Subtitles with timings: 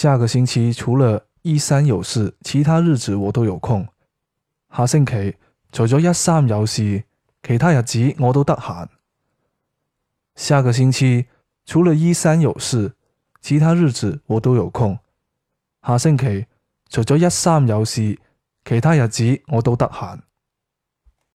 [0.00, 3.84] 下个星期除了一三有事其他日子我都有空。
[4.72, 5.34] 下星期
[5.72, 7.02] 除咗一三有事
[7.42, 8.88] 其他日子我都得闲
[10.36, 11.26] 下个星期
[11.64, 12.92] 除了一三有事
[13.40, 14.96] 其他日子我都有空。
[15.84, 16.46] 下星期
[16.88, 18.16] 除咗一三有事
[18.64, 20.22] 其他日子我都得闲